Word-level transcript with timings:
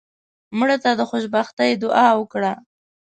مړه 0.57 0.77
ته 0.83 0.91
د 0.99 1.01
خوشبختۍ 1.09 1.71
دعا 1.83 2.07
وکړه 2.19 2.53